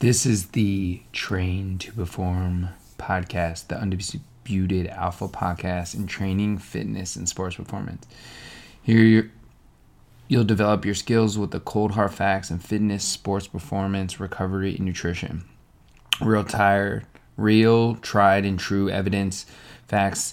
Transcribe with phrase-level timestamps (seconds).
[0.00, 7.28] This is the Train to Perform podcast, the undisputed alpha podcast in training, fitness, and
[7.28, 8.06] sports performance.
[8.82, 9.30] Here,
[10.26, 14.86] you'll develop your skills with the cold hard facts in fitness, sports performance, recovery, and
[14.86, 15.44] nutrition.
[16.18, 17.04] Real tired,
[17.36, 19.44] real, tried, and true evidence,
[19.86, 20.32] facts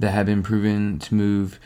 [0.00, 1.60] that have been proven to move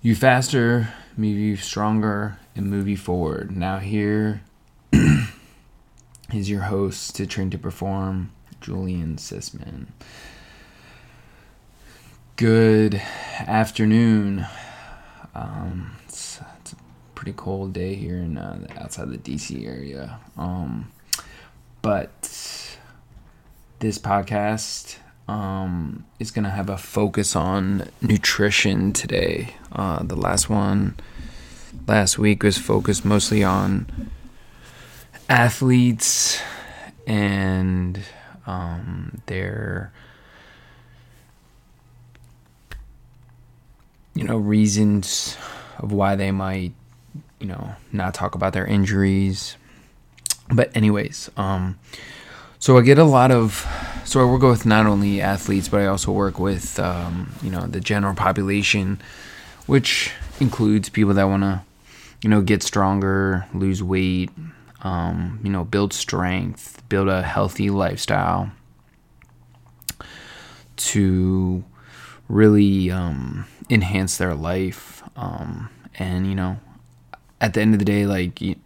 [0.00, 3.54] you faster, move you stronger, and move you forward.
[3.54, 4.40] Now, here
[6.32, 8.30] is your host to train to perform,
[8.60, 9.86] Julian Sisman.
[12.36, 13.02] Good
[13.40, 14.46] afternoon.
[15.34, 16.76] Um, it's, it's, a
[17.14, 20.20] pretty cold day here in uh, outside the DC area.
[20.36, 20.90] Um,
[21.82, 22.22] but
[23.80, 24.96] this podcast
[25.28, 29.54] um, is gonna have a focus on nutrition today.
[29.72, 30.96] Uh, the last one
[31.86, 34.10] last week was focused mostly on
[35.30, 36.40] athletes
[37.06, 38.00] and
[38.46, 39.92] um, their
[44.14, 45.36] you know reasons
[45.78, 46.72] of why they might
[47.38, 49.56] you know not talk about their injuries.
[50.52, 51.78] But anyways um
[52.58, 53.66] so i get a lot of
[54.04, 57.66] so i work with not only athletes but i also work with um, you know
[57.68, 59.00] the general population
[59.66, 61.62] which includes people that want to
[62.20, 64.28] you know get stronger lose weight
[64.82, 68.50] um, you know, build strength, build a healthy lifestyle
[70.76, 71.62] to
[72.28, 75.02] really um, enhance their life.
[75.16, 76.58] Um, and, you know,
[77.40, 78.56] at the end of the day, like, you,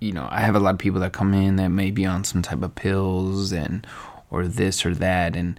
[0.00, 2.24] you know, I have a lot of people that come in that may be on
[2.24, 3.86] some type of pills and,
[4.30, 5.36] or this or that.
[5.36, 5.58] And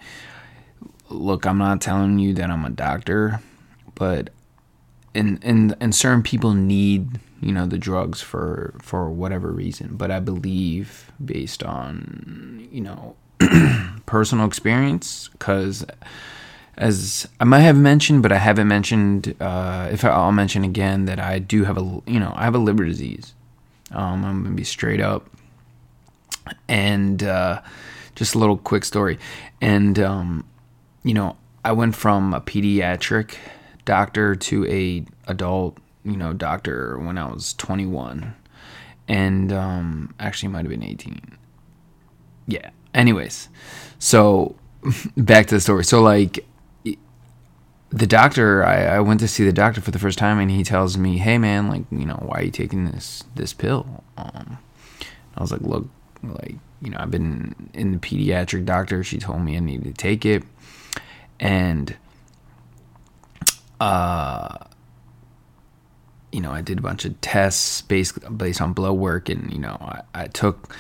[1.10, 3.42] look, I'm not telling you that I'm a doctor,
[3.96, 4.32] but,
[5.16, 10.12] and, and, and certain people need you know the drugs for for whatever reason but
[10.12, 13.16] i believe based on you know
[14.06, 15.86] personal experience because
[16.78, 21.06] as i might have mentioned but i haven't mentioned uh, if I, i'll mention again
[21.06, 23.34] that i do have a you know i have a liver disease.
[23.92, 25.28] Um, i'm gonna be straight up.
[26.68, 27.62] And uh,
[28.16, 29.20] just a little quick story.
[29.62, 30.46] And um,
[31.04, 33.36] you know i went from a pediatric
[33.90, 38.36] doctor to a adult you know, doctor when I was 21.
[39.08, 41.38] And um, actually, might have been 18.
[42.48, 42.70] Yeah.
[42.94, 43.50] Anyways,
[43.98, 44.56] so
[45.18, 45.84] back to the story.
[45.84, 46.46] So, like,
[47.92, 50.64] the doctor, I, I went to see the doctor for the first time, and he
[50.64, 54.60] tells me, "Hey, man, like, you know, why are you taking this this pill?" Um,
[55.36, 55.88] I was like, "Look,
[56.22, 59.04] like, you know, I've been in the pediatric doctor.
[59.04, 60.44] She told me I needed to take it,
[61.40, 61.96] and
[63.80, 64.58] uh,
[66.32, 69.60] you know, I did a bunch of tests based based on blood work, and you
[69.60, 70.76] know, I, I took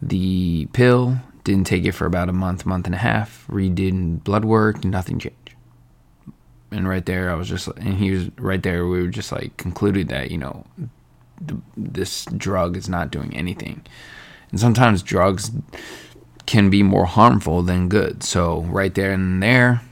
[0.00, 4.44] the pill, didn't take it for about a month, month and a half, redid blood
[4.44, 5.36] work, nothing changed.
[6.70, 8.86] And right there, I was just, and he was right there.
[8.86, 10.64] We were just like concluded that you know,
[11.46, 13.84] th- this drug is not doing anything,
[14.50, 15.50] and sometimes drugs
[16.46, 18.22] can be more harmful than good.
[18.22, 19.82] So right there and there,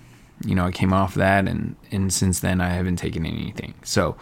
[0.45, 3.75] you know, I came off that, and and since then I haven't taken anything.
[3.83, 4.17] So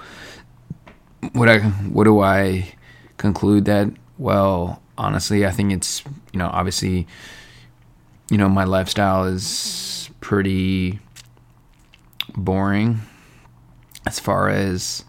[1.32, 2.74] what I what do I
[3.16, 3.88] conclude that?
[4.18, 6.02] Well, honestly, I think it's
[6.32, 7.06] you know obviously
[8.30, 10.98] you know my lifestyle is pretty
[12.36, 13.00] boring
[14.06, 15.04] as far as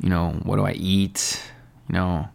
[0.00, 1.42] you know what do I eat?
[1.88, 2.28] You know,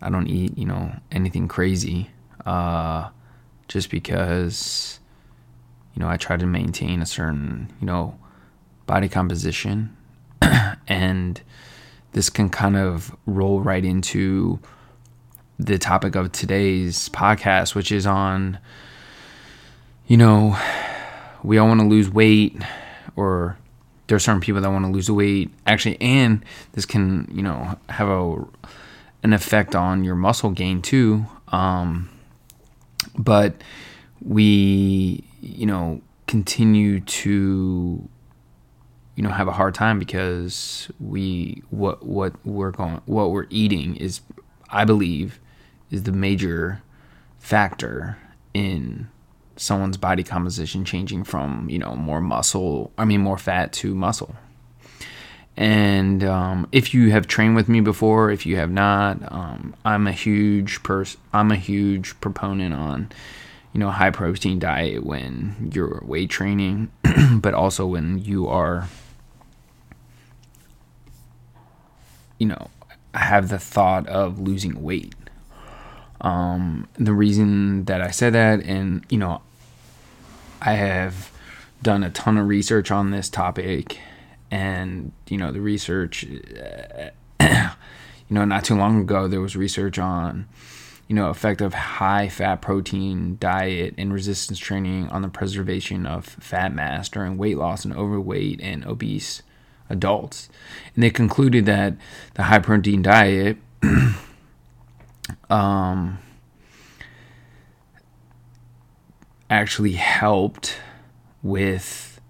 [0.00, 2.10] I don't eat you know anything crazy,
[2.46, 3.08] uh,
[3.68, 5.00] just because
[5.94, 8.18] you know I try to maintain a certain you know
[8.86, 9.96] body composition
[10.88, 11.40] and
[12.12, 14.60] this can kind of roll right into
[15.58, 18.58] the topic of today's podcast, which is on,
[20.06, 20.56] you know,
[21.42, 22.60] we all want to lose weight,
[23.16, 23.56] or
[24.06, 25.50] there are certain people that want to lose weight.
[25.66, 28.44] Actually, and this can, you know, have a
[29.24, 31.24] an effect on your muscle gain too.
[31.48, 32.08] Um,
[33.16, 33.54] but
[34.20, 38.08] we, you know, continue to
[39.16, 43.96] you know have a hard time because we what what we're going what we're eating
[43.96, 44.22] is
[44.70, 45.38] I believe
[45.90, 46.82] is the major
[47.38, 48.16] factor
[48.54, 49.08] in
[49.56, 54.34] someone's body composition changing from you know more muscle I mean more fat to muscle.
[55.54, 60.06] And um, if you have trained with me before if you have not um, I'm
[60.06, 63.10] a huge person I'm a huge proponent on
[63.72, 66.90] you know high protein diet when you're weight training
[67.32, 68.88] but also when you are
[72.42, 72.70] you know,
[73.14, 75.14] have the thought of losing weight.
[76.20, 79.42] Um, the reason that I said that, and you know,
[80.60, 81.30] I have
[81.84, 84.00] done a ton of research on this topic,
[84.50, 87.10] and you know, the research, uh,
[88.28, 90.48] you know, not too long ago there was research on
[91.12, 96.74] you know, effective high fat protein diet and resistance training on the preservation of fat
[96.74, 99.42] mass during weight loss in overweight and obese
[99.90, 100.48] adults.
[100.94, 101.98] And they concluded that
[102.32, 103.58] the high protein diet
[105.50, 106.18] um,
[109.50, 110.78] actually helped
[111.42, 112.22] with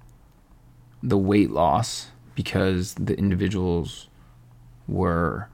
[1.05, 4.09] the weight loss because the individuals
[4.89, 5.49] were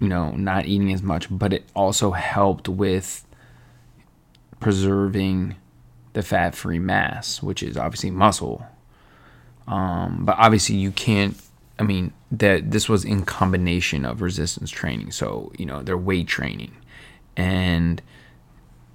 [0.00, 3.24] you know, not eating as much, but it also helped with
[4.60, 5.56] preserving
[6.12, 8.64] the fat free mass, which is obviously muscle.
[9.66, 11.36] Um, but obviously, you can't.
[11.78, 16.26] I mean, that this was in combination of resistance training, so you know, their weight
[16.26, 16.76] training,
[17.36, 18.00] and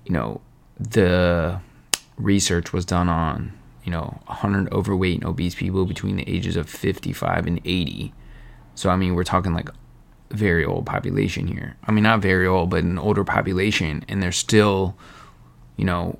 [0.06, 0.42] you know,
[0.80, 1.60] the
[2.18, 3.54] research was done on
[3.84, 8.14] you know 100 overweight and obese people between the ages of 55 and 80.
[8.76, 9.70] So I mean, we're talking like
[10.34, 11.78] very old population here.
[11.86, 14.98] I mean, not very old, but an older population, and they're still,
[15.78, 16.20] you know,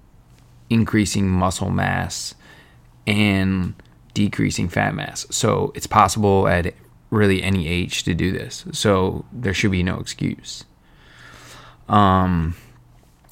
[0.70, 2.36] increasing muscle mass
[3.06, 3.74] and
[4.14, 5.26] decreasing fat mass.
[5.32, 6.74] So it's possible at
[7.10, 8.66] really any age to do this.
[8.72, 10.64] So there should be no excuse.
[11.90, 12.56] Um,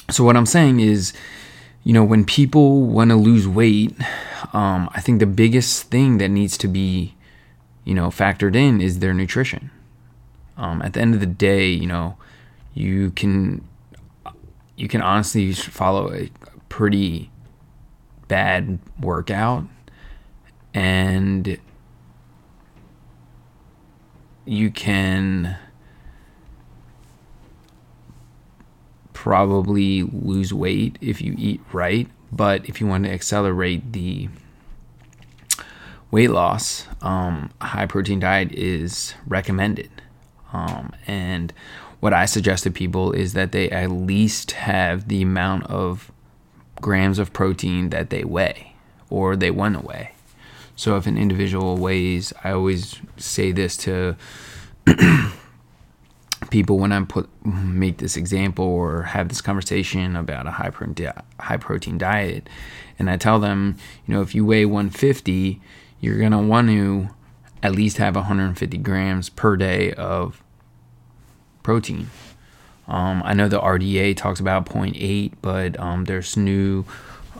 [0.09, 1.13] so what I'm saying is,
[1.83, 3.95] you know, when people want to lose weight,
[4.53, 7.15] um, I think the biggest thing that needs to be,
[7.85, 9.71] you know, factored in is their nutrition
[10.61, 12.15] um, at the end of the day, you know,
[12.75, 13.67] you can
[14.77, 16.29] you can honestly follow a
[16.69, 17.31] pretty
[18.27, 19.65] bad workout
[20.73, 21.57] and
[24.45, 25.57] you can
[29.13, 34.29] probably lose weight if you eat right but if you want to accelerate the
[36.09, 39.91] weight loss um, a high protein diet is recommended
[40.53, 41.53] um, and
[41.99, 46.11] what I suggest to people is that they at least have the amount of
[46.81, 48.73] grams of protein that they weigh
[49.09, 50.11] or they want to weigh.
[50.75, 54.15] So if an individual weighs, I always say this to
[56.49, 61.11] people when I put make this example or have this conversation about a high protein
[61.39, 62.49] high protein diet,
[62.97, 63.77] and I tell them,
[64.07, 65.61] you know, if you weigh 150,
[65.99, 67.09] you're gonna want to
[67.63, 70.43] at least have 150 grams per day of
[71.63, 72.09] protein.
[72.87, 76.85] Um, I know the RDA talks about 0.8, but um, there's new,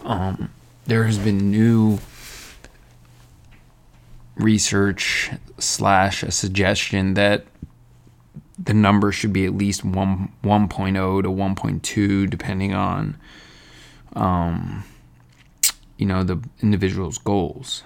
[0.04, 0.50] um,
[0.86, 2.00] there has been new
[4.36, 7.46] research slash a suggestion that
[8.58, 13.18] the number should be at least 1 1.0 to 1.2 depending on
[14.14, 14.84] um,
[15.98, 17.84] you know the individual's goals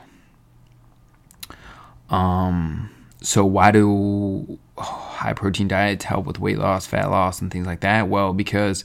[2.10, 2.90] um,
[3.22, 7.80] so why do high protein diets help with weight loss, fat loss, and things like
[7.82, 8.08] that?
[8.08, 8.84] Well, because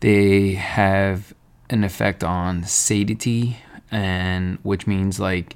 [0.00, 1.34] they have
[1.70, 3.56] an effect on satiety,
[3.90, 5.54] and which means like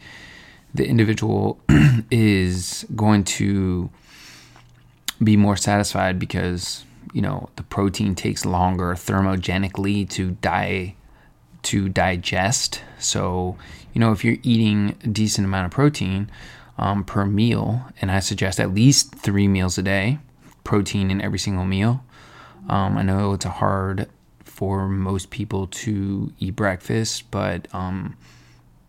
[0.73, 1.61] the individual
[2.11, 3.91] is going to
[5.23, 10.95] be more satisfied because you know the protein takes longer thermogenically to die
[11.63, 12.83] to digest.
[12.99, 13.57] So
[13.93, 16.31] you know if you're eating a decent amount of protein
[16.81, 20.19] um, per meal, and I suggest at least three meals a day,
[20.65, 22.03] protein in every single meal.
[22.69, 24.09] Um, I know it's hard
[24.43, 28.17] for most people to eat breakfast, but um,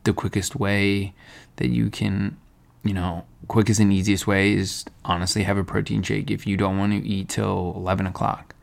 [0.05, 1.13] the quickest way
[1.57, 2.37] that you can,
[2.83, 6.77] you know, quickest and easiest way is honestly have a protein shake if you don't
[6.77, 8.55] want to eat till 11 o'clock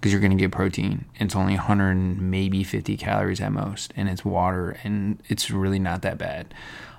[0.00, 1.04] because you're going to get protein.
[1.16, 6.00] It's only 100 maybe 50 calories at most, and it's water, and it's really not
[6.00, 6.54] that bad.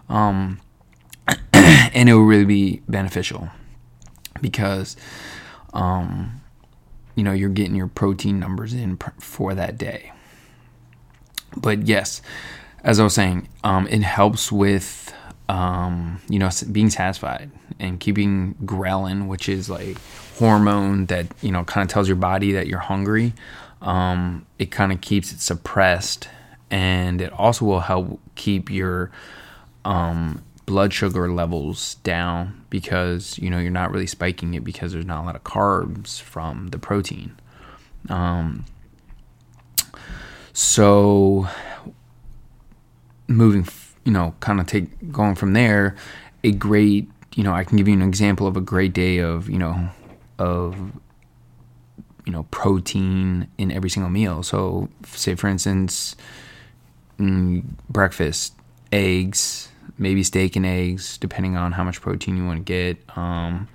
[0.10, 0.60] Um,
[1.94, 3.50] and it will really be beneficial
[4.42, 4.96] because
[5.74, 6.42] um,
[7.16, 10.12] you know you're getting your protein numbers in for that day.
[11.56, 12.22] But yes
[12.84, 15.14] as i was saying um, it helps with
[15.50, 19.98] um, you know being satisfied and keeping ghrelin which is like
[20.42, 23.34] hormone that you know kind of tells your body that you're hungry.
[23.82, 26.28] Um, it kind of keeps it suppressed
[26.70, 29.12] and it also will help keep your
[29.86, 35.06] um, blood sugar levels down because you know you're not really spiking it because there's
[35.06, 37.36] not a lot of carbs from the protein.
[38.08, 38.64] Um,
[40.54, 41.46] so
[43.28, 43.68] moving,
[44.06, 45.98] you know, kind of take going from there,
[46.46, 49.50] a great, you know, I can give you an example of a great day of,
[49.50, 49.90] you know,
[50.40, 50.78] of
[52.26, 54.42] you know protein in every single meal.
[54.42, 56.16] So say for instance,
[57.20, 58.56] mm, breakfast,
[58.94, 59.68] eggs,
[60.02, 62.98] maybe steak and eggs, depending on how much protein you want to get.
[63.16, 63.68] Um,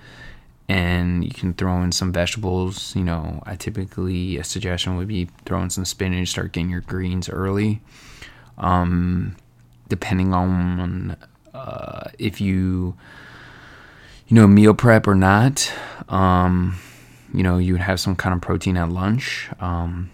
[0.68, 2.95] and you can throw in some vegetables.
[2.97, 6.80] You know, I typically a suggestion would be throw in some spinach, start getting your
[6.80, 7.80] greens early.
[8.59, 9.37] Um,
[9.88, 11.16] depending on
[11.54, 12.97] uh, if you
[14.26, 15.73] you know meal prep or not.
[16.09, 16.78] Um,
[17.33, 19.49] you know, you would have some kind of protein at lunch.
[19.61, 20.11] Um,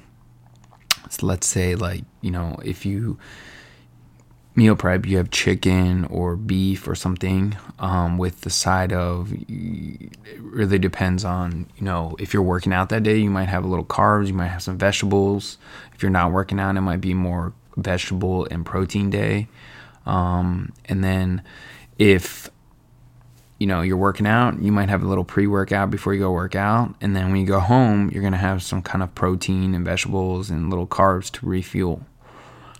[1.09, 3.19] so let's say like you know if you
[4.54, 9.32] meal prep, you have chicken or beef or something um, with the side of.
[9.32, 13.64] It really depends on you know if you're working out that day, you might have
[13.64, 15.59] a little carbs, you might have some vegetables.
[15.94, 19.49] If you're not working out, it might be more vegetable and protein day.
[20.04, 21.42] Um, and then
[21.99, 22.50] if
[23.59, 26.56] you know you're working out, you might have a little pre-workout before you go work
[26.56, 29.85] out, and then when you go home, you're gonna have some kind of protein and
[29.85, 32.04] vegetables and little carbs to refuel.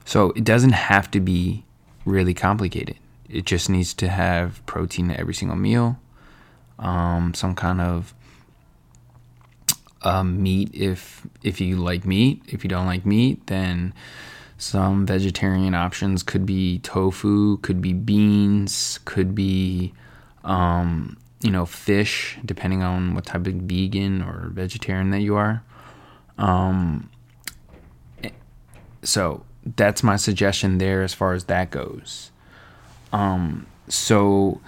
[0.05, 1.65] So it doesn't have to be
[2.05, 2.97] really complicated.
[3.29, 5.99] It just needs to have protein at every single meal,
[6.79, 8.15] um, some kind of
[10.03, 12.43] um, meat if if you like meat.
[12.49, 13.95] If you don't like meat, then
[14.59, 19.95] some vegetarian options could be tofu, could be beans, could be
[20.45, 25.63] um, you know fish, depending on what type of vegan or vegetarian that you are.
[26.39, 27.09] Um,
[29.03, 32.31] so that's my suggestion there as far as that goes.
[33.13, 34.61] Um, so,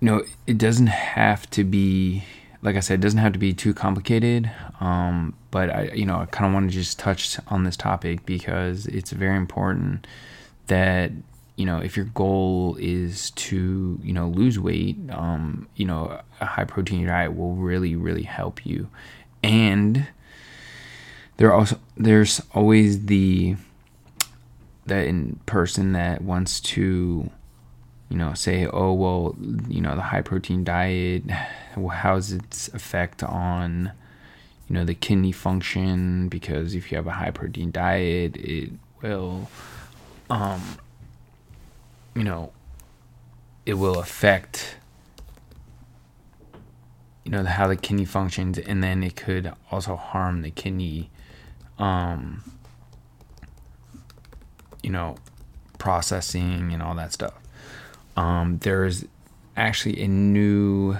[0.00, 2.24] you know, it doesn't have to be,
[2.62, 4.50] like I said, it doesn't have to be too complicated.
[4.80, 8.26] Um, but I, you know, I kind of want to just touch on this topic
[8.26, 10.06] because it's very important
[10.66, 11.12] that,
[11.56, 16.44] you know, if your goal is to, you know, lose weight, um, you know, a
[16.46, 18.88] high protein diet will really, really help you.
[19.42, 20.08] And,
[21.36, 23.56] there also there's always the
[24.86, 27.30] that in person that wants to
[28.08, 29.34] you know say oh well
[29.68, 31.22] you know the high protein diet
[31.90, 33.92] how's its effect on
[34.68, 36.28] you know the kidney function?
[36.28, 38.70] Because if you have a high protein diet it
[39.02, 39.50] will
[40.30, 40.62] um
[42.14, 42.52] you know
[43.66, 44.76] it will affect
[47.24, 51.10] you know how the kidney functions and then it could also harm the kidney
[51.78, 52.42] um,
[54.82, 55.16] you know,
[55.78, 57.34] processing and all that stuff.
[58.16, 59.04] Um, there's
[59.56, 60.96] actually a new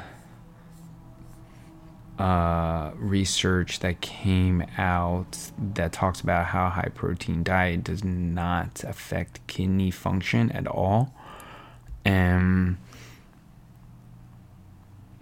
[2.19, 9.45] uh, research that came out that talks about how high protein diet does not affect
[9.47, 11.12] kidney function at all.
[12.04, 12.76] And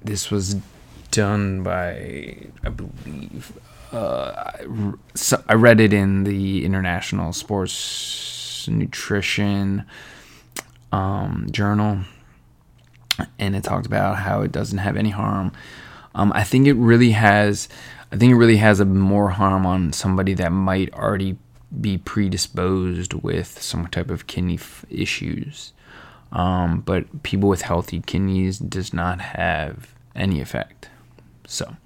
[0.04, 0.56] this was
[1.12, 3.52] done by, I believe,
[3.92, 4.52] uh,
[5.14, 9.84] so I read it in the International Sports Nutrition
[10.90, 12.00] um, Journal,
[13.38, 15.52] and it talked about how it doesn't have any harm.
[16.14, 17.68] Um, I think it really has.
[18.10, 21.36] I think it really has a more harm on somebody that might already
[21.80, 25.72] be predisposed with some type of kidney f- issues.
[26.30, 30.88] Um, but people with healthy kidneys does not have any effect.
[31.52, 31.76] So,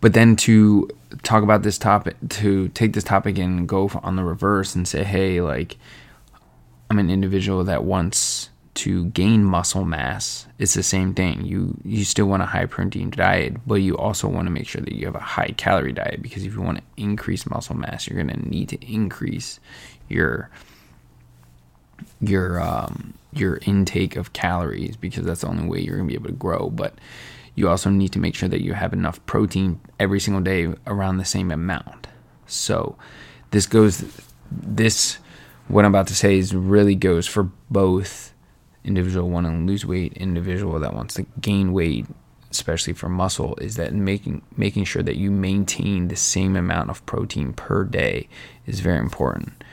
[0.00, 0.88] but then to
[1.22, 5.02] talk about this topic, to take this topic and go on the reverse and say,
[5.04, 5.76] hey, like,
[6.90, 10.46] I'm an individual that wants to gain muscle mass.
[10.58, 11.44] It's the same thing.
[11.44, 14.82] You you still want a high protein diet, but you also want to make sure
[14.82, 18.06] that you have a high calorie diet because if you want to increase muscle mass,
[18.06, 19.60] you're going to need to increase
[20.08, 20.50] your
[22.20, 26.16] your um, your intake of calories because that's the only way you're going to be
[26.16, 26.68] able to grow.
[26.70, 26.94] But
[27.54, 31.18] you also need to make sure that you have enough protein every single day around
[31.18, 32.08] the same amount.
[32.46, 32.96] So
[33.50, 34.04] this goes
[34.50, 35.18] this
[35.68, 38.34] what I'm about to say is really goes for both
[38.84, 42.06] individual wanting to lose weight, individual that wants to gain weight,
[42.50, 47.04] especially for muscle, is that making making sure that you maintain the same amount of
[47.06, 48.28] protein per day
[48.66, 49.63] is very important.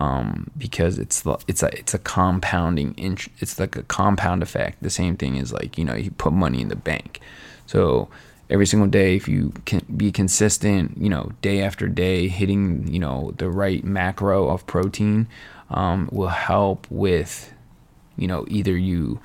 [0.00, 2.94] Um, because it's it's a it's a compounding
[3.40, 4.82] it's like a compound effect.
[4.82, 7.20] The same thing is like you know you put money in the bank,
[7.66, 8.08] so
[8.48, 12.98] every single day if you can be consistent, you know day after day hitting you
[12.98, 15.28] know the right macro of protein
[15.68, 17.52] um, will help with
[18.16, 19.20] you know either you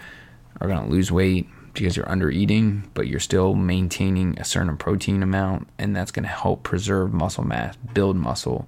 [0.60, 5.22] are gonna lose weight because you're under eating, but you're still maintaining a certain protein
[5.22, 8.68] amount, and that's gonna help preserve muscle mass, build muscle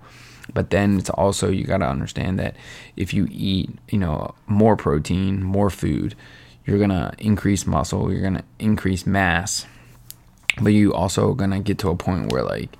[0.53, 2.55] but then it's also you got to understand that
[2.95, 6.15] if you eat, you know, more protein, more food,
[6.65, 9.65] you're going to increase muscle, you're going to increase mass.
[10.61, 12.75] but you also gonna get to a point where like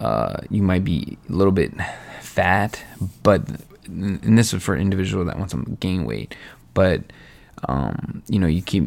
[0.00, 1.72] uh, you might be a little bit
[2.20, 2.82] fat,
[3.22, 3.42] but
[3.86, 6.34] and this is for an individual that wants to gain weight,
[6.74, 7.02] but
[7.68, 8.84] um, you know you keep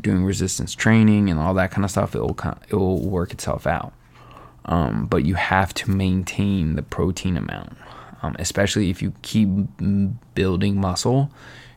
[0.00, 2.36] doing resistance training and all that kind of stuff, it will
[2.68, 3.92] it will work itself out.
[4.66, 7.76] Um, but you have to maintain the protein amount,
[8.22, 9.48] um, especially if you keep
[10.34, 11.30] building muscle.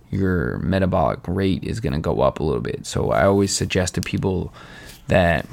[0.10, 2.86] Your metabolic rate is going to go up a little bit.
[2.86, 4.54] So I always suggest to people
[5.08, 5.46] that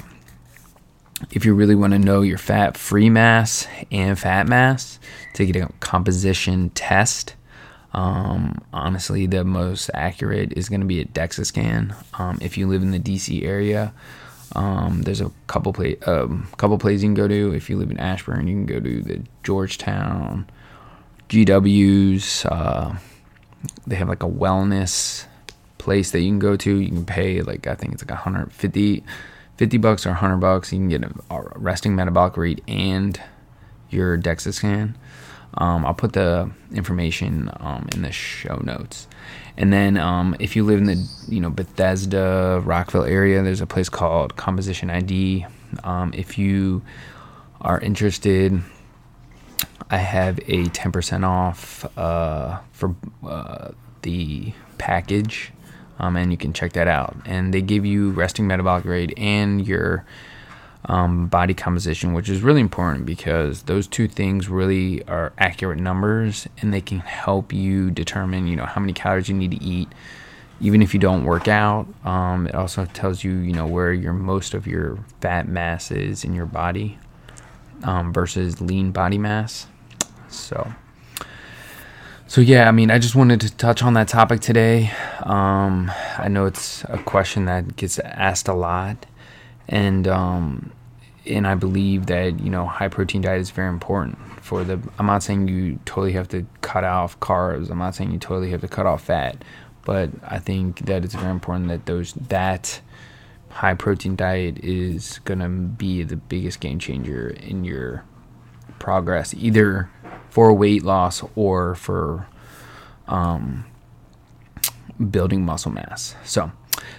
[1.31, 4.99] if you really want to know your fat free mass and fat mass,
[5.33, 7.35] to get a composition test.
[7.93, 11.95] Um, honestly, the most accurate is going to be a DEXA scan.
[12.15, 13.93] Um, if you live in the DC area,
[14.55, 17.53] um, there's a couple play, um, couple places you can go to.
[17.53, 20.49] If you live in Ashburn, you can go to the Georgetown,
[21.29, 22.45] GW's.
[22.45, 22.97] Uh,
[23.85, 25.25] they have like a wellness
[25.77, 26.79] place that you can go to.
[26.79, 29.03] You can pay like I think it's like 150,
[29.57, 30.71] 50 bucks or 100 bucks.
[30.71, 33.19] You can get a resting metabolic rate and
[33.89, 34.97] your DEXA scan.
[35.57, 39.07] Um, I'll put the information um, in the show notes.
[39.57, 43.67] And then um, if you live in the you know Bethesda Rockville area, there's a
[43.67, 45.45] place called Composition ID.
[45.83, 46.81] Um, if you
[47.61, 48.61] are interested,
[49.89, 52.95] I have a 10% off uh, for
[53.25, 53.71] uh,
[54.01, 55.51] the package,
[55.99, 57.15] um, and you can check that out.
[57.25, 60.05] And they give you resting metabolic rate and your
[60.87, 66.47] um, body composition, which is really important because those two things really are accurate numbers
[66.61, 69.89] and they can help you determine, you know, how many calories you need to eat,
[70.61, 71.87] even if you don't work out.
[72.05, 76.23] Um, it also tells you, you know, where your most of your fat mass is
[76.23, 76.99] in your body
[77.83, 79.67] um, versus lean body mass.
[80.29, 80.71] So,
[82.27, 84.91] so yeah, I mean, I just wanted to touch on that topic today.
[85.23, 89.05] Um, I know it's a question that gets asked a lot
[89.67, 90.71] and um,
[91.25, 94.79] and I believe that you know high protein diet is very important for the.
[94.99, 97.69] I'm not saying you totally have to cut off carbs.
[97.69, 99.43] I'm not saying you totally have to cut off fat,
[99.83, 102.81] but I think that it's very important that those that
[103.49, 108.03] high protein diet is gonna be the biggest game changer in your
[108.79, 109.89] progress, either
[110.29, 112.27] for weight loss or for
[113.07, 113.65] um,
[115.09, 116.15] building muscle mass.
[116.23, 116.51] So,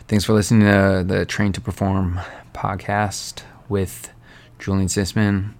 [0.09, 2.21] thanks for listening to the Train to Perform
[2.55, 4.13] podcast with
[4.59, 5.53] Julian Sisman.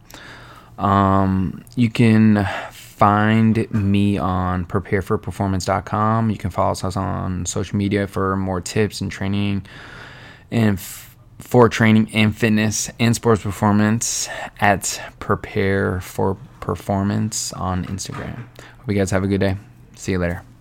[0.79, 6.31] Um, you can find me on prepareforperformance.com.
[6.31, 9.67] You can follow us on social media for more tips and training
[10.51, 14.29] and f- for training and fitness and sports performance
[14.61, 18.47] at Prepare for Performance on Instagram.
[18.79, 19.57] Hope you guys have a good day.
[19.95, 20.56] See you later.